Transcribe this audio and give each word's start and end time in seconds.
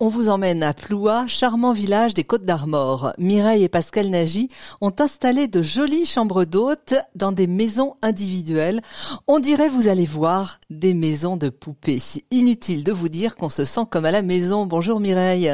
On 0.00 0.08
vous 0.08 0.28
emmène 0.28 0.62
à 0.62 0.74
Ploua, 0.74 1.26
charmant 1.26 1.72
village 1.72 2.14
des 2.14 2.24
Côtes 2.24 2.44
d'Armor. 2.44 3.12
Mireille 3.18 3.64
et 3.64 3.68
Pascal 3.68 4.08
Nagy 4.08 4.48
ont 4.80 4.92
installé 4.98 5.46
de 5.46 5.62
jolies 5.62 6.04
chambres 6.04 6.44
d'hôtes 6.44 6.94
dans 7.14 7.30
des 7.30 7.46
maisons 7.46 7.94
individuelles. 8.02 8.80
On 9.28 9.38
dirait, 9.38 9.68
vous 9.68 9.88
allez 9.88 10.04
voir, 10.04 10.58
des 10.68 10.94
maisons 10.94 11.36
de 11.36 11.48
poupées. 11.48 11.98
Inutile 12.30 12.82
de 12.82 12.92
vous 12.92 13.08
dire 13.08 13.36
qu'on 13.36 13.48
se 13.48 13.64
sent 13.64 13.82
comme 13.90 14.04
à 14.04 14.10
la 14.10 14.22
maison. 14.22 14.66
Bonjour 14.66 14.98
Mireille. 14.98 15.50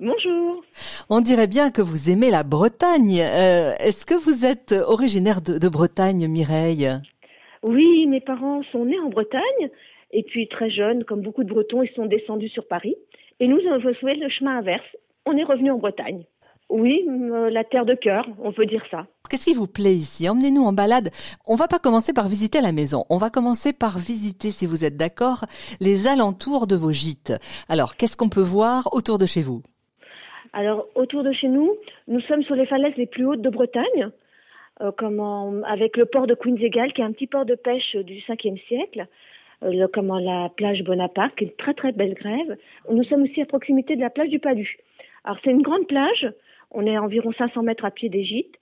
Bonjour. 0.00 0.62
On 1.10 1.20
dirait 1.20 1.46
bien 1.46 1.70
que 1.70 1.82
vous 1.82 2.10
aimez 2.10 2.30
la 2.30 2.44
Bretagne. 2.44 3.20
Euh, 3.20 3.72
est-ce 3.78 4.06
que 4.06 4.14
vous 4.14 4.46
êtes 4.46 4.72
originaire 4.72 5.42
de, 5.42 5.58
de 5.58 5.68
Bretagne, 5.68 6.26
Mireille? 6.28 6.88
Oui, 7.62 8.06
mes 8.06 8.20
parents 8.20 8.62
sont 8.72 8.86
nés 8.86 8.98
en 9.00 9.10
Bretagne 9.10 9.70
et 10.12 10.22
puis 10.22 10.46
très 10.48 10.70
jeunes, 10.70 11.04
comme 11.04 11.22
beaucoup 11.22 11.42
de 11.42 11.48
Bretons, 11.48 11.82
ils 11.82 11.92
sont 11.94 12.06
descendus 12.06 12.50
sur 12.50 12.66
Paris. 12.66 12.94
Et 13.42 13.48
nous 13.48 13.58
avons 13.72 13.92
fait 13.94 14.14
le 14.14 14.28
chemin 14.28 14.58
inverse. 14.58 14.86
On 15.26 15.36
est 15.36 15.42
revenu 15.42 15.72
en 15.72 15.78
Bretagne. 15.78 16.22
Oui, 16.68 17.04
euh, 17.08 17.50
la 17.50 17.64
terre 17.64 17.84
de 17.84 17.94
cœur, 17.94 18.24
on 18.38 18.52
peut 18.52 18.66
dire 18.66 18.84
ça. 18.88 19.08
Qu'est-ce 19.28 19.46
qui 19.46 19.54
vous 19.54 19.66
plaît 19.66 19.96
ici 19.96 20.28
Emmenez-nous 20.28 20.62
en 20.62 20.72
balade. 20.72 21.10
On 21.48 21.56
va 21.56 21.66
pas 21.66 21.80
commencer 21.80 22.12
par 22.12 22.28
visiter 22.28 22.60
la 22.60 22.70
maison. 22.70 23.04
On 23.10 23.16
va 23.16 23.30
commencer 23.30 23.72
par 23.72 23.98
visiter, 23.98 24.52
si 24.52 24.64
vous 24.64 24.84
êtes 24.84 24.96
d'accord, 24.96 25.44
les 25.80 26.06
alentours 26.06 26.68
de 26.68 26.76
vos 26.76 26.92
gîtes. 26.92 27.32
Alors, 27.68 27.96
qu'est-ce 27.96 28.16
qu'on 28.16 28.28
peut 28.28 28.40
voir 28.40 28.94
autour 28.94 29.18
de 29.18 29.26
chez 29.26 29.42
vous 29.42 29.60
Alors, 30.52 30.86
autour 30.94 31.24
de 31.24 31.32
chez 31.32 31.48
nous, 31.48 31.72
nous 32.06 32.20
sommes 32.20 32.44
sur 32.44 32.54
les 32.54 32.66
falaises 32.66 32.94
les 32.96 33.06
plus 33.06 33.26
hautes 33.26 33.42
de 33.42 33.50
Bretagne, 33.50 34.10
euh, 34.82 34.92
comment, 34.96 35.52
avec 35.66 35.96
le 35.96 36.06
port 36.06 36.28
de 36.28 36.36
Queensegal, 36.36 36.92
qui 36.92 37.00
est 37.00 37.04
un 37.04 37.12
petit 37.12 37.26
port 37.26 37.44
de 37.44 37.56
pêche 37.56 37.96
du 37.96 38.20
5e 38.20 38.64
siècle. 38.68 39.08
Euh, 39.62 39.70
le, 39.70 39.88
comment, 39.88 40.18
la 40.18 40.48
plage 40.48 40.82
Bonaparte, 40.82 41.34
qui 41.36 41.44
est 41.44 41.48
une 41.48 41.56
très 41.56 41.74
très 41.74 41.92
belle 41.92 42.14
grève. 42.14 42.56
Nous 42.90 43.04
sommes 43.04 43.22
aussi 43.22 43.40
à 43.40 43.46
proximité 43.46 43.96
de 43.96 44.00
la 44.00 44.10
plage 44.10 44.28
du 44.28 44.38
Palu. 44.38 44.76
Alors 45.24 45.38
c'est 45.44 45.50
une 45.50 45.62
grande 45.62 45.86
plage, 45.86 46.28
on 46.70 46.86
est 46.86 46.96
à 46.96 47.02
environ 47.02 47.32
500 47.32 47.62
mètres 47.62 47.84
à 47.84 47.90
pied 47.90 48.08
des 48.08 48.24
gîtes, 48.24 48.56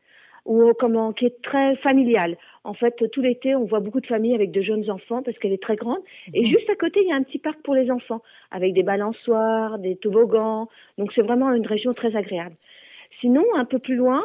ou 0.46 0.72
comment, 0.78 1.12
qui 1.12 1.26
est 1.26 1.42
très 1.42 1.76
familiale. 1.76 2.36
En 2.64 2.74
fait, 2.74 2.94
tout 3.12 3.20
l'été, 3.20 3.54
on 3.54 3.64
voit 3.64 3.80
beaucoup 3.80 4.00
de 4.00 4.06
familles 4.06 4.34
avec 4.34 4.50
de 4.50 4.62
jeunes 4.62 4.90
enfants 4.90 5.22
parce 5.22 5.38
qu'elle 5.38 5.52
est 5.52 5.62
très 5.62 5.76
grande. 5.76 6.00
Et 6.34 6.44
juste 6.44 6.68
à 6.70 6.76
côté, 6.76 7.00
il 7.02 7.08
y 7.08 7.12
a 7.12 7.14
un 7.14 7.22
petit 7.22 7.38
parc 7.38 7.60
pour 7.62 7.74
les 7.74 7.90
enfants, 7.90 8.22
avec 8.50 8.72
des 8.72 8.82
balançoires, 8.82 9.78
des 9.78 9.96
toboggans. 9.96 10.68
Donc 10.98 11.12
c'est 11.14 11.22
vraiment 11.22 11.52
une 11.52 11.66
région 11.66 11.92
très 11.92 12.16
agréable. 12.16 12.56
Sinon, 13.20 13.44
un 13.54 13.64
peu 13.64 13.78
plus 13.78 13.96
loin, 13.96 14.24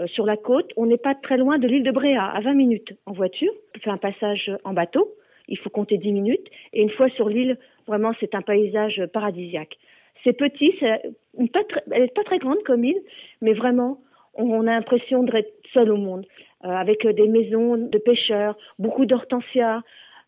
euh, 0.00 0.06
sur 0.06 0.24
la 0.24 0.36
côte, 0.36 0.70
on 0.76 0.86
n'est 0.86 0.98
pas 0.98 1.14
très 1.14 1.36
loin 1.36 1.58
de 1.58 1.66
l'île 1.66 1.82
de 1.82 1.90
Bréa, 1.90 2.24
à 2.24 2.40
20 2.40 2.54
minutes 2.54 2.94
en 3.06 3.12
voiture. 3.12 3.52
On 3.76 3.80
fait 3.80 3.90
un 3.90 3.98
passage 3.98 4.50
en 4.64 4.72
bateau 4.72 5.14
il 5.50 5.58
faut 5.58 5.70
compter 5.70 5.98
10 5.98 6.12
minutes. 6.12 6.46
Et 6.72 6.82
une 6.82 6.90
fois 6.90 7.08
sur 7.10 7.28
l'île, 7.28 7.58
vraiment, 7.86 8.12
c'est 8.20 8.34
un 8.34 8.42
paysage 8.42 9.04
paradisiaque. 9.12 9.76
C'est 10.24 10.32
petit, 10.32 10.72
pas 10.80 11.60
elle 11.92 12.02
n'est 12.02 12.08
pas 12.08 12.24
très 12.24 12.38
grande 12.38 12.62
comme 12.64 12.84
île, 12.84 13.00
mais 13.40 13.52
vraiment, 13.52 14.00
on, 14.34 14.66
a 14.66 14.72
l'impression 14.72 15.22
d'être 15.22 15.52
seul 15.72 15.90
au 15.90 15.96
monde, 15.96 16.26
euh, 16.64 16.68
avec 16.68 17.06
des 17.06 17.28
maisons 17.28 17.76
de 17.76 17.98
pêcheurs, 17.98 18.56
beaucoup 18.78 19.06
d'hortensias, 19.06 19.82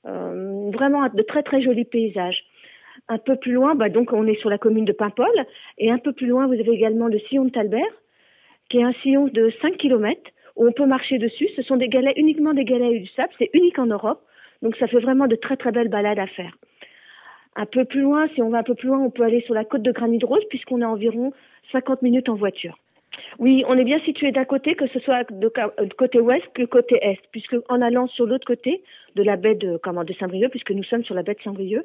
euh, 0.06 0.70
vraiment 0.72 1.06
de 1.08 1.22
très 1.22 1.42
très 1.42 1.62
jolis 1.62 1.84
paysages. 1.84 2.44
Un 3.08 3.18
peu 3.18 3.36
plus 3.36 3.52
loin, 3.52 3.74
bah 3.74 3.88
donc 3.88 4.12
on 4.12 4.26
est 4.26 4.40
sur 4.40 4.50
la 4.50 4.58
commune 4.58 4.84
de 4.84 4.92
Paimpol, 4.92 5.46
et 5.78 5.90
un 5.90 5.98
peu 5.98 6.12
plus 6.12 6.26
loin, 6.26 6.46
vous 6.46 6.54
avez 6.54 6.72
également 6.72 7.08
le 7.08 7.18
sillon 7.18 7.44
de 7.44 7.50
Talbert, 7.50 8.02
qui 8.68 8.78
est 8.78 8.84
un 8.84 8.92
sillon 9.02 9.28
de 9.28 9.50
5 9.60 9.76
km 9.76 10.20
où 10.56 10.66
on 10.66 10.72
peut 10.72 10.86
marcher 10.86 11.18
dessus. 11.18 11.48
Ce 11.56 11.62
sont 11.62 11.76
des 11.76 11.88
galets, 11.88 12.16
uniquement 12.16 12.54
des 12.54 12.64
galets 12.64 13.00
du 13.00 13.06
sable, 13.08 13.32
c'est 13.38 13.50
unique 13.52 13.78
en 13.78 13.86
Europe. 13.86 14.22
Donc 14.62 14.76
ça 14.76 14.86
fait 14.86 15.00
vraiment 15.00 15.26
de 15.26 15.36
très 15.36 15.56
très 15.56 15.72
belles 15.72 15.88
balades 15.88 16.18
à 16.18 16.26
faire. 16.26 16.56
Un 17.54 17.66
peu 17.66 17.84
plus 17.84 18.00
loin, 18.00 18.28
si 18.34 18.40
on 18.40 18.48
va 18.48 18.58
un 18.58 18.62
peu 18.62 18.74
plus 18.74 18.88
loin, 18.88 18.98
on 18.98 19.10
peut 19.10 19.24
aller 19.24 19.42
sur 19.42 19.54
la 19.54 19.64
côte 19.64 19.82
de 19.82 19.92
Granit 19.92 20.20
Rose 20.22 20.44
puisqu'on 20.48 20.80
a 20.80 20.86
environ 20.86 21.32
50 21.72 22.02
minutes 22.02 22.28
en 22.28 22.34
voiture. 22.34 22.78
Oui, 23.38 23.64
on 23.68 23.76
est 23.76 23.84
bien 23.84 24.00
situé 24.00 24.32
d'un 24.32 24.44
côté, 24.44 24.74
que 24.74 24.86
ce 24.88 24.98
soit 25.00 25.24
de, 25.30 25.52
côté 25.98 26.20
ouest 26.20 26.44
que 26.54 26.62
côté 26.64 26.98
est, 27.02 27.18
puisque 27.30 27.56
en 27.68 27.82
allant 27.82 28.06
sur 28.08 28.26
l'autre 28.26 28.46
côté 28.46 28.82
de 29.16 29.22
la 29.22 29.36
baie 29.36 29.54
de, 29.54 29.78
comment, 29.82 30.04
de 30.04 30.14
Saint-Brieuc, 30.14 30.50
puisque 30.50 30.70
nous 30.70 30.84
sommes 30.84 31.04
sur 31.04 31.14
la 31.14 31.22
baie 31.22 31.34
de 31.34 31.42
Saint-Brieuc, 31.42 31.84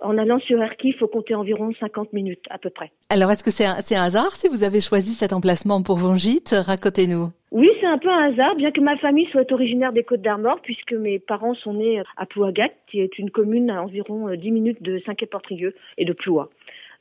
en 0.00 0.18
allant 0.18 0.40
sur 0.40 0.60
Erquy, 0.60 0.88
il 0.88 0.94
faut 0.94 1.06
compter 1.06 1.34
environ 1.34 1.72
50 1.78 2.12
minutes 2.12 2.44
à 2.50 2.58
peu 2.58 2.70
près. 2.70 2.90
Alors, 3.10 3.30
est-ce 3.30 3.44
que 3.44 3.50
c'est 3.50 3.64
un, 3.64 3.76
un, 3.76 4.04
hasard 4.04 4.32
si 4.32 4.48
vous 4.48 4.64
avez 4.64 4.80
choisi 4.80 5.14
cet 5.14 5.32
emplacement 5.32 5.82
pour 5.82 5.96
vos 5.96 6.14
gîtes 6.16 6.54
Racontez-nous. 6.66 7.28
Oui, 7.52 7.70
c'est 7.84 7.90
un 7.90 7.98
peu 7.98 8.08
un 8.08 8.32
hasard, 8.32 8.54
bien 8.56 8.70
que 8.70 8.80
ma 8.80 8.96
famille 8.96 9.26
soit 9.26 9.52
originaire 9.52 9.92
des 9.92 10.04
Côtes 10.04 10.22
d'Armor, 10.22 10.58
puisque 10.62 10.94
mes 10.94 11.18
parents 11.18 11.54
sont 11.54 11.74
nés 11.74 12.02
à 12.16 12.24
Plouagat, 12.24 12.70
qui 12.86 13.00
est 13.00 13.18
une 13.18 13.30
commune 13.30 13.68
à 13.68 13.82
environ 13.82 14.34
10 14.34 14.48
euh, 14.48 14.52
minutes 14.52 14.82
de 14.82 15.00
Saint-Quay-Portrieux 15.00 15.74
et 15.98 16.06
de 16.06 16.14
Ploua. 16.14 16.48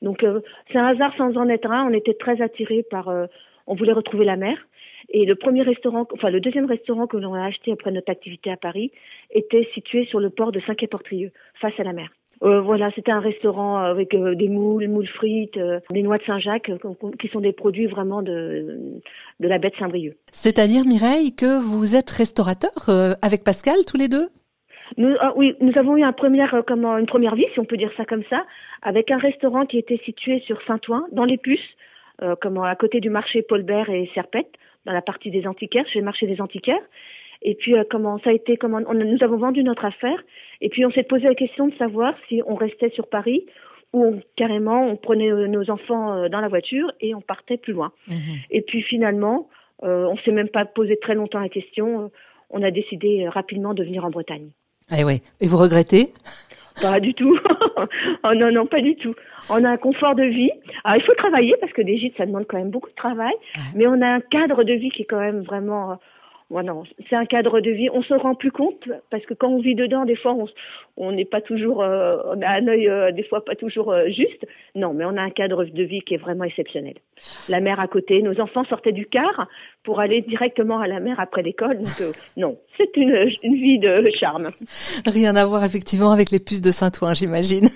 Donc, 0.02 0.24
euh, 0.24 0.42
c'est 0.70 0.78
un 0.78 0.88
hasard 0.88 1.16
sans 1.16 1.38
en 1.38 1.48
être 1.48 1.72
un. 1.72 1.88
On 1.90 1.94
était 1.94 2.16
très 2.16 2.42
attirés 2.42 2.84
par... 2.84 3.08
Euh, 3.08 3.28
on 3.66 3.76
voulait 3.76 3.94
retrouver 3.94 4.26
la 4.26 4.36
mer. 4.36 4.58
Et 5.08 5.26
le 5.26 5.36
premier 5.36 5.62
restaurant, 5.62 6.06
enfin 6.14 6.30
le 6.30 6.42
deuxième 6.42 6.66
restaurant 6.66 7.08
que 7.08 7.16
l'on 7.16 7.34
a 7.34 7.46
acheté 7.46 7.72
après 7.72 7.92
notre 7.92 8.12
activité 8.12 8.52
à 8.52 8.58
Paris 8.58 8.92
était 9.32 9.70
situé 9.74 10.04
sur 10.04 10.20
le 10.20 10.32
port 10.32 10.52
de 10.52 10.60
Saint-Quay-Portrieux, 10.60 11.32
face 11.62 11.80
à 11.80 11.84
la 11.84 11.94
mer. 11.94 12.10
Euh, 12.44 12.60
voilà, 12.60 12.92
c'était 12.94 13.12
un 13.12 13.22
restaurant 13.22 13.78
avec 13.78 14.14
euh, 14.14 14.36
des 14.36 14.50
moules, 14.50 14.88
moules 14.90 15.08
frites, 15.08 15.56
euh, 15.56 15.80
des 15.92 16.04
noix 16.04 16.18
de 16.18 16.24
Saint-Jacques, 16.24 16.70
qui 17.20 17.28
sont 17.30 17.40
des 17.40 17.54
produits 17.54 17.88
vraiment 17.88 18.22
de, 18.22 19.02
de 19.40 19.48
la 19.48 19.60
baie 19.60 19.70
de 19.70 19.76
Saint-Brieuc. 19.78 20.18
C'est-à-dire, 20.32 20.84
Mireille, 20.86 21.34
que 21.36 21.62
vous 21.62 21.96
êtes 21.96 22.10
restaurateur 22.10 22.72
avec 23.22 23.44
Pascal, 23.46 23.78
tous 23.88 23.98
les 23.98 24.10
deux? 24.10 24.28
Nous, 24.98 25.16
ah 25.22 25.32
oui, 25.38 25.56
nous 25.62 25.78
avons 25.78 25.96
eu 25.96 26.04
un 26.04 26.12
première, 26.12 26.64
comment, 26.68 26.98
une 26.98 27.06
première 27.06 27.36
vie, 27.36 27.46
si 27.54 27.60
on 27.60 27.66
peut 27.66 27.78
dire 27.78 27.92
ça 27.96 28.04
comme 28.06 28.24
ça, 28.30 28.46
avec 28.82 29.10
un 29.10 29.18
restaurant 29.18 29.66
qui 29.66 29.78
était 29.78 30.02
situé 30.04 30.42
sur 30.42 30.62
Saint-Ouen, 30.64 31.06
dans 31.14 31.26
les 31.26 31.38
Puces, 31.38 31.62
comment, 32.42 32.64
à 32.64 32.76
côté 32.76 33.00
du 33.00 33.10
marché 33.10 33.42
Paulbert 33.42 33.90
et 33.90 34.10
Serpette, 34.14 34.52
dans 34.86 34.94
la 34.94 35.02
partie 35.02 35.32
des 35.32 35.48
antiquaires, 35.48 35.88
chez 35.88 36.00
le 36.00 36.06
marché 36.06 36.28
des 36.28 36.42
antiquaires. 36.42 36.84
Et 37.44 37.56
puis 37.56 37.76
euh, 37.76 37.84
comment 37.90 38.20
ça 38.20 38.30
a 38.30 38.34
été 38.34 38.58
comment 38.58 38.80
on, 38.88 38.94
nous 38.94 39.24
avons 39.24 39.38
vendu 39.38 39.64
notre 39.64 39.86
affaire 39.86 40.24
et 40.62 40.70
puis 40.70 40.86
on 40.86 40.92
s'est 40.92 41.04
posé 41.04 41.26
la 41.26 41.36
question 41.36 41.68
de 41.68 41.76
savoir 41.76 42.14
si 42.28 42.42
on 42.48 42.56
restait 42.56 42.90
sur 42.92 43.08
Paris 43.08 43.46
ou 43.92 44.16
carrément 44.36 44.88
on 44.88 44.96
prenait 44.96 45.32
euh, 45.32 45.48
nos 45.48 45.70
enfants 45.70 46.14
euh, 46.14 46.30
dans 46.30 46.40
la 46.40 46.48
voiture 46.48 46.92
et 47.02 47.14
on 47.14 47.22
partait 47.22 47.58
plus 47.58 47.74
loin. 47.74 47.92
Mhm. 48.08 48.16
Et 48.52 48.62
puis 48.62 48.82
finalement, 48.82 49.50
on 49.86 50.16
s'est 50.24 50.32
même 50.32 50.48
pas 50.48 50.64
posé 50.64 50.96
très 50.96 51.14
longtemps 51.14 51.42
la 51.42 51.50
question. 51.50 52.10
on 52.50 52.64
a 52.64 52.72
décidé 52.72 53.28
rapidement 53.28 53.74
de 53.74 53.84
venir 53.84 54.06
en 54.06 54.10
Bretagne. 54.10 54.52
Ah 54.90 55.04
ouais. 55.04 55.20
Et 55.42 55.48
vous 55.48 55.58
regrettez? 55.58 56.14
Pas 56.82 57.02
du 57.02 57.14
tout. 57.14 57.38
oh 58.24 58.34
non, 58.34 58.50
non, 58.52 58.66
pas 58.66 58.82
du 58.82 58.96
tout. 58.96 59.14
On 59.50 59.62
a 59.64 59.70
un 59.70 59.78
confort 59.78 60.16
de 60.16 60.24
vie. 60.24 60.52
Alors, 60.86 61.02
il 61.02 61.04
faut 61.04 61.14
travailler 61.16 61.56
parce 61.60 61.74
que 61.74 61.82
des 61.82 61.98
gîtes, 61.98 62.16
ça 62.18 62.26
demande 62.26 62.46
quand 62.48 62.58
même 62.58 62.72
beaucoup 62.72 62.90
de 62.90 62.96
travail. 62.96 63.34
Mais 63.76 63.88
on 63.88 64.02
a 64.02 64.08
un 64.08 64.22
cadre 64.22 64.64
de 64.64 64.74
vie 64.74 64.90
qui 64.90 65.02
est 65.02 65.06
quand 65.06 65.20
même 65.20 65.42
vraiment 65.42 66.00
voilà, 66.54 66.76
c'est 67.10 67.16
un 67.16 67.26
cadre 67.26 67.62
de 67.62 67.72
vie. 67.72 67.90
On 67.92 68.04
se 68.04 68.14
rend 68.14 68.36
plus 68.36 68.52
compte 68.52 68.88
parce 69.10 69.26
que 69.26 69.34
quand 69.34 69.48
on 69.48 69.60
vit 69.60 69.74
dedans, 69.74 70.06
des 70.06 70.16
fois, 70.16 70.36
on 70.98 71.12
n'est 71.12 71.26
pas 71.26 71.42
toujours, 71.42 71.82
euh, 71.82 72.18
on 72.28 72.40
a 72.44 72.48
un 72.48 72.68
œil 72.68 72.88
euh, 72.88 73.12
des 73.12 73.24
fois 73.24 73.44
pas 73.44 73.56
toujours 73.56 73.92
euh, 73.92 74.10
juste. 74.10 74.46
Non, 74.76 74.94
mais 74.94 75.04
on 75.04 75.18
a 75.18 75.22
un 75.22 75.32
cadre 75.32 75.66
de 75.66 75.84
vie 75.84 76.02
qui 76.02 76.14
est 76.14 76.18
vraiment 76.18 76.44
exceptionnel. 76.44 76.94
La 77.50 77.60
mer 77.60 77.80
à 77.80 77.88
côté, 77.88 78.22
nos 78.22 78.40
enfants 78.40 78.66
sortaient 78.66 78.92
du 78.92 79.08
car 79.08 79.48
pour 79.84 80.00
aller 80.00 80.22
directement 80.22 80.80
à 80.80 80.88
la 80.88 81.00
mer 81.00 81.20
après 81.20 81.42
l'école. 81.42 81.80
Donc 81.80 82.16
non, 82.38 82.60
c'est 82.78 82.96
une, 82.98 83.32
une 83.42 83.56
vie 83.56 83.80
de 83.80 84.12
charme. 84.12 84.52
Rien 85.08 85.36
à 85.36 85.48
voir 85.48 85.66
effectivement 85.66 86.12
avec 86.12 86.30
les 86.30 86.40
puces 86.40 86.62
de 86.62 86.70
Saint-Ouen, 86.70 87.16
j'imagine. 87.16 87.68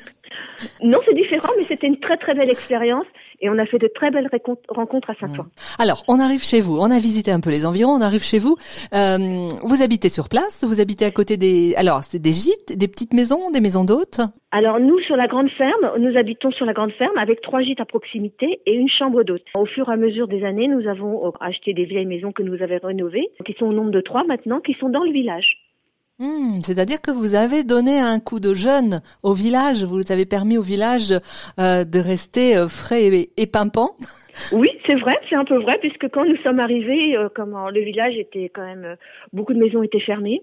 Non, 0.84 1.00
c'est 1.04 1.16
différent, 1.16 1.50
mais 1.58 1.64
c'était 1.64 1.88
une 1.88 2.00
très 2.00 2.18
très 2.18 2.36
belle 2.36 2.52
expérience 2.52 3.08
et 3.40 3.50
on 3.50 3.58
a 3.58 3.66
fait 3.66 3.80
de 3.80 3.90
très 3.94 4.12
belles 4.12 4.30
rencontres 4.70 5.10
à 5.10 5.16
Saint-Ouen. 5.16 5.48
Alors, 5.80 6.04
on 6.08 6.20
arrive 6.20 6.44
chez 6.44 6.62
vous, 6.62 6.78
on 6.78 6.92
a 6.92 7.00
visité 7.00 7.32
un 7.32 7.40
peu 7.40 7.50
les 7.50 7.66
environs, 7.66 7.92
on 7.92 8.02
arrive 8.02 8.24
chez 8.24 8.40
vous. 8.40 8.56
Euh, 8.94 9.48
vous 9.64 9.82
habitez 9.82 10.10
sur 10.10 10.30
place, 10.30 10.64
vous 10.68 10.82
habitez 10.82 11.06
à 11.06 11.12
côté 11.12 11.38
des... 11.38 11.76
Alors, 11.76 12.04
c'est 12.04 12.20
des 12.20 12.32
gîtes, 12.32 12.78
des 12.78 12.88
petites 12.88 13.14
maisons, 13.14 13.52
des 13.52 13.62
maisons 13.62 13.86
d'hôtes? 13.86 14.22
Alors, 14.52 14.80
nous, 14.80 15.00
sur 15.00 15.16
la 15.16 15.28
grande 15.28 15.50
ferme, 15.52 15.92
nous 16.00 16.18
habitons 16.18 16.52
sur 16.52 16.66
la 16.66 16.74
grande 16.74 16.92
ferme 16.94 17.18
avec 17.18 17.42
trois 17.42 17.62
gîtes 17.62 17.82
à 17.82 17.86
proximité 17.86 18.60
et 18.66 18.74
une 18.74 18.90
chambre 18.90 19.24
d'hôte. 19.24 19.44
Au 19.56 19.66
fur 19.66 19.90
et 19.90 19.94
à 19.94 19.98
mesure 19.98 20.28
des 20.28 20.44
années, 20.44 20.68
nous 20.68 20.88
avons 20.88 21.32
acheté 21.40 21.74
des 21.74 21.86
vieilles 21.86 22.06
maisons 22.06 22.32
que 22.32 22.44
nous 22.44 22.62
avons 22.62 22.80
rénovées, 22.84 23.30
qui 23.46 23.54
sont 23.54 23.66
au 23.66 23.74
nombre 23.74 23.92
de 23.92 24.02
trois 24.02 24.24
maintenant, 24.24 24.60
qui 24.60 24.74
sont 24.80 24.90
dans 24.90 25.04
le 25.04 25.12
village. 25.12 25.67
Hmm, 26.20 26.62
c'est-à-dire 26.64 27.00
que 27.00 27.12
vous 27.12 27.36
avez 27.36 27.64
donné 27.64 28.00
un 28.00 28.20
coup 28.20 28.40
de 28.40 28.56
jeune 28.56 29.02
au 29.22 29.34
village, 29.34 29.84
vous 29.84 30.12
avez 30.12 30.26
permis 30.26 30.58
au 30.58 30.64
village 30.64 31.12
euh, 31.60 31.86
de 31.86 32.00
rester 32.00 32.58
euh, 32.58 32.68
frais 32.68 33.30
et, 33.38 33.46
pimpant. 33.46 33.92
Oui, 34.52 34.70
c'est 34.88 34.96
vrai, 34.96 35.16
c'est 35.30 35.36
un 35.36 35.46
peu 35.46 35.60
vrai, 35.62 35.78
puisque 35.80 36.10
quand 36.10 36.26
nous 36.26 36.38
sommes 36.38 36.60
arrivés, 36.60 37.16
euh, 37.16 37.30
comment 37.36 37.70
le 37.70 37.82
village 37.82 38.16
était 38.18 38.50
quand 38.50 38.66
même 38.66 38.98
beaucoup 39.32 39.54
de 39.54 39.60
maisons 39.60 39.84
étaient 39.84 40.00
fermées 40.00 40.42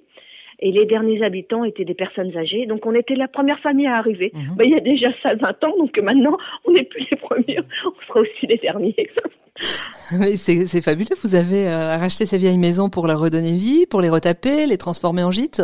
et 0.64 0.72
les 0.72 0.86
derniers 0.86 1.22
habitants 1.22 1.62
étaient 1.62 1.84
des 1.84 1.94
personnes 1.94 2.34
âgées. 2.36 2.64
Donc 2.66 2.86
on 2.86 2.94
était 2.94 3.14
la 3.14 3.28
première 3.28 3.60
famille 3.60 3.86
à 3.86 3.96
arriver. 3.96 4.32
Mhm. 4.34 4.56
Ben, 4.56 4.64
il 4.64 4.70
y 4.70 4.76
a 4.76 4.80
déjà 4.80 5.08
ça 5.22 5.34
20 5.34 5.64
ans, 5.64 5.76
donc 5.78 5.96
maintenant 5.98 6.36
on 6.64 6.72
n'est 6.72 6.84
plus 6.84 7.06
les 7.10 7.16
premiers, 7.18 7.58
on 7.84 8.06
sera 8.08 8.20
aussi 8.20 8.46
les 8.46 8.56
derniers. 8.56 8.96
c'est 10.36 10.82
fabuleux. 10.82 11.14
Vous 11.22 11.34
avez 11.34 11.68
euh, 11.68 11.96
racheté 11.96 12.24
ces 12.24 12.38
vieilles 12.38 12.58
maisons 12.58 12.88
pour 12.88 13.06
leur 13.06 13.20
redonner 13.20 13.54
vie, 13.54 13.86
pour 13.86 14.00
les 14.00 14.08
retaper, 14.08 14.66
les 14.66 14.78
transformer 14.78 15.22
en 15.22 15.30
gîtes? 15.30 15.62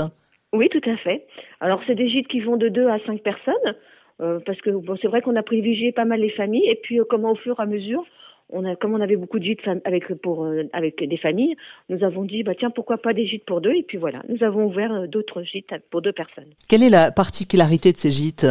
Oui, 0.52 0.68
tout 0.68 0.82
à 0.88 0.96
fait. 0.98 1.26
Alors, 1.60 1.80
c'est 1.86 1.94
des 1.94 2.08
gîtes 2.08 2.28
qui 2.28 2.40
vont 2.40 2.56
de 2.56 2.68
2 2.68 2.88
à 2.88 2.98
5 3.06 3.22
personnes. 3.22 3.74
parce 4.44 4.60
que 4.60 4.70
bon, 4.70 4.96
c'est 5.00 5.08
vrai 5.08 5.22
qu'on 5.22 5.36
a 5.36 5.42
privilégié 5.42 5.92
pas 5.92 6.04
mal 6.04 6.20
les 6.20 6.30
familles 6.30 6.68
et 6.68 6.78
puis 6.82 7.00
comment 7.08 7.32
au 7.32 7.36
fur 7.36 7.56
et 7.58 7.62
à 7.62 7.66
mesure 7.66 8.04
on 8.52 8.64
a, 8.64 8.76
comme 8.76 8.94
on 8.94 9.00
avait 9.00 9.16
beaucoup 9.16 9.38
de 9.38 9.44
gîtes 9.44 9.60
avec, 9.84 10.12
pour, 10.14 10.46
avec 10.72 11.02
des 11.02 11.16
familles, 11.16 11.56
nous 11.88 12.04
avons 12.04 12.24
dit, 12.24 12.42
bah, 12.42 12.52
tiens, 12.58 12.70
pourquoi 12.70 12.98
pas 12.98 13.12
des 13.12 13.26
gîtes 13.26 13.44
pour 13.44 13.60
deux? 13.60 13.72
Et 13.72 13.82
puis 13.82 13.98
voilà, 13.98 14.22
nous 14.28 14.42
avons 14.42 14.66
ouvert 14.66 15.08
d'autres 15.08 15.42
gîtes 15.42 15.72
pour 15.90 16.02
deux 16.02 16.12
personnes. 16.12 16.50
Quelle 16.68 16.82
est 16.82 16.90
la 16.90 17.12
particularité 17.12 17.92
de 17.92 17.96
ces 17.96 18.10
gîtes? 18.10 18.46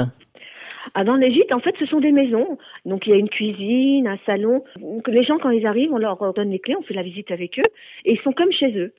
Ah, 0.93 1.03
dans 1.03 1.15
les 1.15 1.31
gîtes, 1.31 1.51
en 1.51 1.59
fait, 1.59 1.75
ce 1.77 1.85
sont 1.85 1.99
des 1.99 2.11
maisons. 2.11 2.57
Donc, 2.85 3.05
il 3.05 3.11
y 3.11 3.13
a 3.13 3.17
une 3.17 3.29
cuisine, 3.29 4.07
un 4.07 4.17
salon. 4.25 4.63
Donc, 4.79 5.07
les 5.07 5.23
gens, 5.23 5.37
quand 5.37 5.49
ils 5.49 5.65
arrivent, 5.65 5.93
on 5.93 5.97
leur 5.97 6.33
donne 6.33 6.49
les 6.49 6.59
clés, 6.59 6.75
on 6.77 6.81
fait 6.81 6.93
la 6.93 7.03
visite 7.03 7.31
avec 7.31 7.59
eux, 7.59 7.69
et 8.05 8.13
ils 8.13 8.19
sont 8.21 8.31
comme 8.31 8.51
chez 8.51 8.75
eux. 8.77 8.93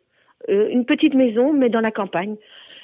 Euh, 0.49 0.69
une 0.71 0.85
petite 0.85 1.15
maison, 1.15 1.53
mais 1.53 1.69
dans 1.69 1.81
la 1.81 1.91
campagne. 1.91 2.37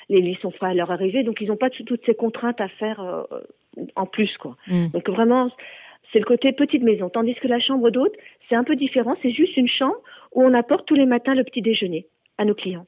Les 0.08 0.20
lits 0.20 0.38
sont 0.40 0.52
frais 0.52 0.68
à 0.68 0.74
leur 0.74 0.92
arrivée, 0.92 1.24
donc 1.24 1.40
ils 1.40 1.48
n'ont 1.48 1.56
pas 1.56 1.70
toutes 1.70 2.04
ces 2.06 2.14
contraintes 2.14 2.60
à 2.60 2.68
faire 2.68 3.00
euh, 3.00 3.24
en 3.96 4.06
plus, 4.06 4.36
quoi. 4.38 4.56
Mm. 4.68 4.88
Donc, 4.92 5.08
vraiment, 5.10 5.50
c'est 6.12 6.18
le 6.18 6.24
côté 6.24 6.52
petite 6.52 6.82
maison. 6.82 7.08
Tandis 7.08 7.34
que 7.34 7.48
la 7.48 7.58
chambre 7.58 7.90
d'hôte, 7.90 8.14
c'est 8.48 8.54
un 8.54 8.64
peu 8.64 8.76
différent. 8.76 9.14
C'est 9.22 9.32
juste 9.32 9.56
une 9.56 9.68
chambre 9.68 9.96
où 10.32 10.42
on 10.42 10.54
apporte 10.54 10.86
tous 10.86 10.94
les 10.94 11.06
matins 11.06 11.34
le 11.34 11.44
petit 11.44 11.62
déjeuner 11.62 12.06
à 12.38 12.44
nos 12.44 12.54
clients. 12.54 12.86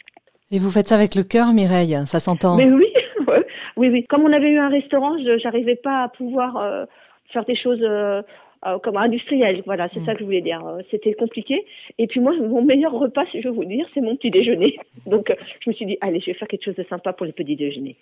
Et 0.50 0.58
vous 0.58 0.70
faites 0.70 0.88
ça 0.88 0.94
avec 0.94 1.14
le 1.14 1.24
cœur, 1.24 1.52
Mireille 1.52 1.96
Ça 2.06 2.20
s'entend 2.20 2.56
Mais 2.56 2.70
oui, 2.70 2.86
oui, 3.76 3.88
oui. 3.88 4.04
Comme 4.06 4.22
on 4.22 4.32
avait 4.32 4.50
eu 4.50 4.58
un 4.58 4.68
restaurant, 4.68 5.18
je 5.18 5.42
n'arrivais 5.42 5.76
pas 5.76 6.04
à 6.04 6.08
pouvoir 6.08 6.56
euh, 6.56 6.86
faire 7.32 7.44
des 7.44 7.56
choses 7.56 7.82
euh, 7.82 8.22
euh, 8.66 8.78
comme 8.78 8.96
industrielles. 8.96 9.62
Voilà, 9.66 9.88
c'est 9.92 10.00
mm. 10.00 10.04
ça 10.04 10.14
que 10.14 10.20
je 10.20 10.24
voulais 10.24 10.40
dire. 10.40 10.62
C'était 10.90 11.12
compliqué. 11.12 11.66
Et 11.98 12.06
puis 12.06 12.20
moi, 12.20 12.32
mon 12.40 12.62
meilleur 12.62 12.92
repas, 12.92 13.26
si 13.30 13.42
je 13.42 13.48
veux 13.48 13.54
vous 13.54 13.64
dire, 13.64 13.86
c'est 13.92 14.00
mon 14.00 14.16
petit 14.16 14.30
déjeuner. 14.30 14.78
Donc, 15.06 15.34
je 15.60 15.70
me 15.70 15.74
suis 15.74 15.84
dit, 15.84 15.98
allez, 16.00 16.20
je 16.20 16.26
vais 16.26 16.34
faire 16.34 16.48
quelque 16.48 16.64
chose 16.64 16.76
de 16.76 16.84
sympa 16.84 17.12
pour 17.12 17.26
les 17.26 17.32
petits 17.32 17.56
déjeuners. 17.56 17.96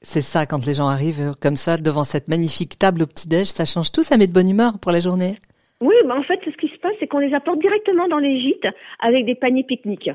C'est 0.00 0.20
ça, 0.20 0.46
quand 0.46 0.64
les 0.64 0.74
gens 0.74 0.86
arrivent 0.86 1.34
comme 1.40 1.56
ça 1.56 1.76
devant 1.76 2.04
cette 2.04 2.28
magnifique 2.28 2.78
table 2.78 3.02
au 3.02 3.06
petit-déj, 3.06 3.46
ça 3.46 3.64
change 3.64 3.90
tout, 3.90 4.02
ça 4.02 4.16
met 4.16 4.28
de 4.28 4.32
bonne 4.32 4.48
humeur 4.48 4.78
pour 4.78 4.92
la 4.92 5.00
journée. 5.00 5.36
Oui, 5.80 5.94
mais 6.06 6.12
en 6.12 6.22
fait, 6.22 6.38
ce 6.44 6.56
qui 6.56 6.68
se 6.68 6.78
passe, 6.78 6.92
c'est 7.00 7.06
qu'on 7.06 7.18
les 7.18 7.34
apporte 7.34 7.60
directement 7.60 8.08
dans 8.08 8.18
les 8.18 8.40
gîtes 8.40 8.66
avec 9.00 9.26
des 9.26 9.34
paniers 9.34 9.64
pique-nique. 9.64 10.10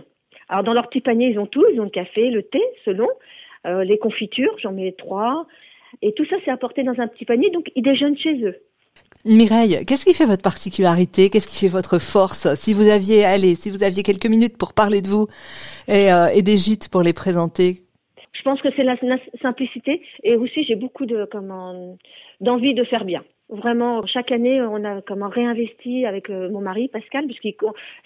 Alors, 0.50 0.64
dans 0.64 0.74
leur 0.74 0.90
petit 0.90 1.02
panier, 1.02 1.28
ils 1.28 1.40
ont 1.40 1.48
tout, 1.48 1.64
ils 1.74 1.80
ont 1.80 1.86
le 1.86 1.90
café, 1.90 2.30
le 2.30 2.44
thé, 2.44 2.62
selon. 2.86 3.08
Euh, 3.66 3.84
les 3.84 3.98
confitures, 3.98 4.56
j'en 4.62 4.74
mets 4.74 4.94
trois. 4.98 5.48
Et 6.02 6.14
tout 6.14 6.26
ça, 6.26 6.36
c'est 6.44 6.52
apporté 6.52 6.84
dans 6.84 7.00
un 7.00 7.08
petit 7.08 7.26
panier, 7.26 7.50
donc 7.50 7.72
ils 7.76 7.84
déjeunent 7.84 8.18
chez 8.18 8.44
eux. 8.44 8.56
Mireille, 9.26 9.86
qu'est-ce 9.86 10.06
qui 10.06 10.14
fait 10.14 10.26
votre 10.26 10.44
particularité? 10.44 11.30
Qu'est-ce 11.30 11.48
qui 11.48 11.58
fait 11.58 11.72
votre 11.72 11.98
force? 11.98 12.54
Si 12.56 12.74
vous 12.74 12.90
aviez, 12.90 13.24
allez, 13.24 13.56
si 13.56 13.72
vous 13.72 13.84
aviez 13.84 14.04
quelques 14.04 14.28
minutes 14.28 14.58
pour 14.58 14.74
parler 14.74 15.02
de 15.02 15.08
vous 15.08 15.28
et, 15.88 16.12
euh, 16.12 16.28
et 16.28 16.42
des 16.42 16.58
gîtes 16.58 16.90
pour 16.90 17.04
les 17.04 17.14
présenter. 17.14 17.84
Je 18.34 18.42
pense 18.42 18.62
que 18.62 18.70
c'est 18.76 18.84
la, 18.84 18.98
simplicité 19.42 20.02
et 20.24 20.36
aussi 20.36 20.64
j'ai 20.64 20.76
beaucoup 20.76 21.06
de 21.06 21.26
comment 21.32 21.98
d'envie 22.42 22.74
de 22.74 22.84
faire 22.84 23.06
bien. 23.06 23.24
Vraiment, 23.50 24.06
chaque 24.08 24.32
année, 24.32 24.62
on 24.62 24.84
a 24.84 25.02
comment 25.02 25.30
réinvesti 25.30 26.06
avec 26.06 26.30
euh, 26.30 26.50
mon 26.50 26.62
mari 26.62 26.88
Pascal, 26.88 27.26
puisqu'il 27.26 27.54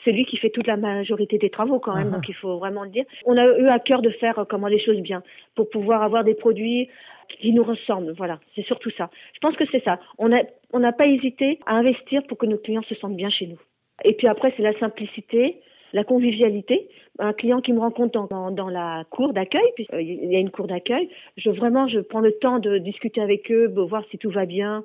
c'est 0.03 0.11
lui 0.11 0.25
qui 0.25 0.35
fait 0.35 0.49
toute 0.49 0.67
la 0.67 0.75
majorité 0.75 1.37
des 1.37 1.49
travaux 1.49 1.79
quand 1.79 1.95
même, 1.95 2.09
ah. 2.11 2.15
donc 2.15 2.27
il 2.27 2.33
faut 2.33 2.57
vraiment 2.57 2.83
le 2.83 2.89
dire. 2.89 3.05
On 3.25 3.37
a 3.37 3.45
eu 3.57 3.67
à 3.67 3.79
cœur 3.79 4.01
de 4.01 4.09
faire 4.09 4.39
euh, 4.39 4.45
comment 4.45 4.67
les 4.67 4.79
choses 4.79 4.99
bien 4.99 5.23
pour 5.55 5.69
pouvoir 5.69 6.01
avoir 6.01 6.23
des 6.23 6.33
produits 6.33 6.89
qui 7.29 7.53
nous 7.53 7.63
ressemblent. 7.63 8.13
Voilà, 8.17 8.39
c'est 8.55 8.65
surtout 8.65 8.89
ça. 8.91 9.09
Je 9.33 9.39
pense 9.39 9.55
que 9.55 9.65
c'est 9.71 9.83
ça. 9.83 9.99
On 10.17 10.33
a 10.33 10.41
on 10.73 10.79
n'a 10.79 10.91
pas 10.91 11.07
hésité 11.07 11.59
à 11.65 11.75
investir 11.75 12.23
pour 12.27 12.37
que 12.37 12.45
nos 12.45 12.57
clients 12.57 12.83
se 12.83 12.95
sentent 12.95 13.15
bien 13.15 13.29
chez 13.29 13.47
nous. 13.47 13.59
Et 14.03 14.13
puis 14.13 14.27
après, 14.27 14.53
c'est 14.57 14.63
la 14.63 14.77
simplicité, 14.79 15.61
la 15.93 16.03
convivialité. 16.03 16.89
Un 17.19 17.33
client 17.33 17.61
qui 17.61 17.73
me 17.73 17.79
rencontre 17.79 18.27
dans, 18.27 18.51
dans, 18.51 18.69
la 18.69 19.03
cour 19.09 19.33
d'accueil, 19.33 19.67
puisqu'il 19.75 20.31
y 20.31 20.35
a 20.35 20.39
une 20.39 20.51
cour 20.51 20.67
d'accueil, 20.67 21.09
je 21.35 21.49
vraiment 21.49 21.87
je 21.87 21.99
prends 21.99 22.19
le 22.19 22.33
temps 22.33 22.59
de 22.59 22.77
discuter 22.77 23.21
avec 23.21 23.51
eux, 23.51 23.69
de 23.69 23.81
voir 23.81 24.03
si 24.11 24.17
tout 24.17 24.29
va 24.29 24.45
bien. 24.45 24.83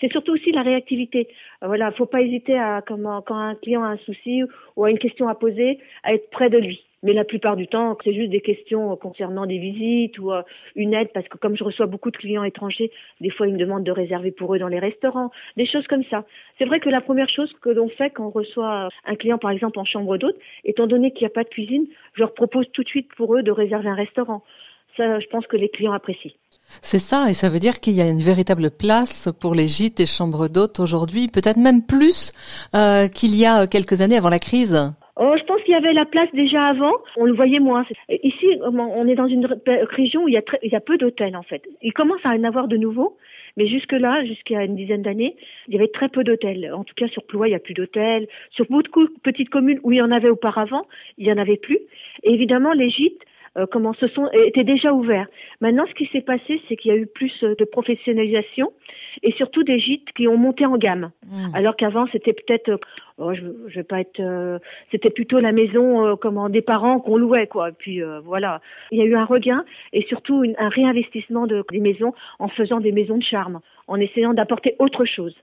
C'est 0.00 0.10
surtout 0.10 0.32
aussi 0.32 0.50
la 0.50 0.62
réactivité. 0.62 1.28
Voilà, 1.62 1.92
faut 1.92 2.06
pas 2.06 2.22
hésiter 2.22 2.58
à 2.58 2.82
quand 2.84 3.36
un 3.36 3.54
client 3.54 3.84
a 3.84 3.88
un 3.88 3.96
souci 3.98 4.42
ou 4.76 4.84
a 4.84 4.90
une 4.90 4.98
question 4.98 5.28
à 5.28 5.36
poser, 5.36 5.78
à 6.02 6.14
être 6.14 6.30
près 6.30 6.50
de 6.50 6.58
lui. 6.58 6.87
Mais 7.02 7.12
la 7.12 7.24
plupart 7.24 7.56
du 7.56 7.68
temps, 7.68 7.96
c'est 8.02 8.12
juste 8.12 8.30
des 8.30 8.40
questions 8.40 8.96
concernant 8.96 9.46
des 9.46 9.58
visites 9.58 10.18
ou 10.18 10.32
euh, 10.32 10.42
une 10.74 10.94
aide, 10.94 11.10
parce 11.14 11.28
que 11.28 11.38
comme 11.38 11.56
je 11.56 11.62
reçois 11.62 11.86
beaucoup 11.86 12.10
de 12.10 12.16
clients 12.16 12.44
étrangers, 12.44 12.90
des 13.20 13.30
fois 13.30 13.46
ils 13.46 13.54
me 13.54 13.58
demandent 13.58 13.84
de 13.84 13.92
réserver 13.92 14.32
pour 14.32 14.54
eux 14.54 14.58
dans 14.58 14.68
les 14.68 14.80
restaurants, 14.80 15.30
des 15.56 15.66
choses 15.66 15.86
comme 15.86 16.04
ça. 16.10 16.24
C'est 16.58 16.64
vrai 16.64 16.80
que 16.80 16.88
la 16.88 17.00
première 17.00 17.28
chose 17.28 17.52
que 17.60 17.70
l'on 17.70 17.88
fait 17.88 18.10
quand 18.10 18.26
on 18.26 18.30
reçoit 18.30 18.88
un 19.04 19.14
client, 19.14 19.38
par 19.38 19.52
exemple, 19.52 19.78
en 19.78 19.84
chambre 19.84 20.16
d'hôte, 20.16 20.36
étant 20.64 20.86
donné 20.86 21.12
qu'il 21.12 21.22
n'y 21.22 21.30
a 21.30 21.34
pas 21.34 21.44
de 21.44 21.48
cuisine, 21.48 21.86
je 22.14 22.20
leur 22.20 22.34
propose 22.34 22.66
tout 22.72 22.82
de 22.82 22.88
suite 22.88 23.08
pour 23.16 23.36
eux 23.36 23.42
de 23.42 23.52
réserver 23.52 23.88
un 23.88 23.94
restaurant. 23.94 24.42
Ça, 24.96 25.20
je 25.20 25.26
pense 25.28 25.46
que 25.46 25.56
les 25.56 25.68
clients 25.68 25.92
apprécient. 25.92 26.32
C'est 26.82 26.98
ça, 26.98 27.30
et 27.30 27.32
ça 27.32 27.48
veut 27.48 27.60
dire 27.60 27.78
qu'il 27.78 27.94
y 27.94 28.00
a 28.00 28.08
une 28.08 28.20
véritable 28.20 28.70
place 28.70 29.28
pour 29.40 29.54
les 29.54 29.68
gîtes 29.68 30.00
et 30.00 30.06
chambres 30.06 30.48
d'hôtes 30.48 30.80
aujourd'hui, 30.80 31.28
peut-être 31.28 31.56
même 31.56 31.86
plus 31.86 32.32
euh, 32.74 33.06
qu'il 33.06 33.36
y 33.36 33.46
a 33.46 33.68
quelques 33.68 34.00
années 34.00 34.16
avant 34.16 34.28
la 34.28 34.40
crise. 34.40 34.92
Oh, 35.16 35.34
je 35.36 35.44
pense 35.44 35.57
qu'il 35.68 35.74
y 35.74 35.76
avait 35.76 35.92
la 35.92 36.06
place 36.06 36.30
déjà 36.32 36.64
avant. 36.64 36.94
On 37.18 37.26
le 37.26 37.34
voyait 37.34 37.60
moins. 37.60 37.84
Ici, 38.08 38.46
on 38.62 39.06
est 39.06 39.14
dans 39.14 39.26
une 39.26 39.46
région 39.90 40.24
où 40.24 40.28
il 40.28 40.32
y 40.32 40.38
a, 40.38 40.42
il 40.62 40.80
peu 40.80 40.96
d'hôtels 40.96 41.36
en 41.36 41.42
fait. 41.42 41.62
Il 41.82 41.92
commence 41.92 42.20
à 42.24 42.30
en 42.30 42.42
avoir 42.44 42.68
de 42.68 42.78
nouveaux, 42.78 43.18
mais 43.58 43.66
jusque-là, 43.66 44.24
jusqu'à 44.24 44.64
une 44.64 44.76
dizaine 44.76 45.02
d'années, 45.02 45.36
il 45.66 45.74
y 45.74 45.76
avait 45.76 45.88
très 45.88 46.08
peu 46.08 46.24
d'hôtels. 46.24 46.72
En 46.72 46.84
tout 46.84 46.94
cas, 46.94 47.06
sur 47.08 47.22
Ploie, 47.24 47.48
il 47.48 47.50
n'y 47.50 47.56
a 47.56 47.58
plus 47.58 47.74
d'hôtels. 47.74 48.28
Sur 48.52 48.64
beaucoup 48.70 49.04
de 49.04 49.12
petites 49.22 49.50
communes 49.50 49.78
où 49.82 49.92
il 49.92 49.98
y 49.98 50.02
en 50.02 50.10
avait 50.10 50.30
auparavant, 50.30 50.86
il 51.18 51.26
n'y 51.26 51.32
en 51.32 51.38
avait 51.38 51.58
plus. 51.58 51.80
Évidemment, 52.22 52.72
les 52.72 52.88
gîtes, 52.88 53.20
euh, 53.56 53.66
comment 53.70 53.92
se 53.94 54.06
sont 54.08 54.28
étaient 54.32 54.64
déjà 54.64 54.92
ouverts. 54.92 55.26
Maintenant, 55.60 55.84
ce 55.88 55.94
qui 55.94 56.06
s'est 56.06 56.20
passé, 56.20 56.60
c'est 56.68 56.76
qu'il 56.76 56.92
y 56.92 56.94
a 56.94 56.98
eu 56.98 57.06
plus 57.06 57.32
euh, 57.42 57.54
de 57.56 57.64
professionnalisation 57.64 58.72
et 59.22 59.32
surtout 59.32 59.62
des 59.64 59.78
gîtes 59.78 60.12
qui 60.16 60.28
ont 60.28 60.36
monté 60.36 60.66
en 60.66 60.76
gamme. 60.76 61.10
Mmh. 61.26 61.54
Alors 61.54 61.76
qu'avant, 61.76 62.06
c'était 62.12 62.32
peut-être, 62.32 62.68
euh, 62.70 62.78
oh, 63.18 63.34
je, 63.34 63.42
je, 63.68 63.74
vais 63.76 63.84
pas 63.84 64.00
être, 64.00 64.60
c'était 64.90 65.10
plutôt 65.10 65.40
la 65.40 65.52
maison 65.52 66.16
comment 66.16 66.48
des 66.48 66.62
parents 66.62 67.00
qu'on 67.00 67.16
louait 67.16 67.46
quoi. 67.46 67.70
Et 67.70 67.72
puis 67.72 68.00
voilà, 68.24 68.60
il 68.90 68.98
y 68.98 69.02
a 69.02 69.04
eu 69.04 69.14
un 69.14 69.24
regain 69.24 69.64
et 69.92 70.02
surtout 70.02 70.44
un 70.58 70.68
réinvestissement 70.68 71.46
de, 71.46 71.64
des 71.70 71.80
maisons 71.80 72.12
en 72.38 72.48
faisant 72.48 72.80
des 72.80 72.92
maisons 72.92 73.18
de 73.18 73.22
charme, 73.22 73.60
en 73.88 73.96
essayant 73.96 74.34
d'apporter 74.34 74.76
autre 74.78 75.04
chose. 75.04 75.34